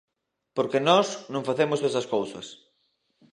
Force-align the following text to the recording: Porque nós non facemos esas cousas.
Porque 0.55 0.85
nós 0.89 1.07
non 1.33 1.47
facemos 1.49 1.79
esas 1.89 2.05
cousas. 2.13 2.47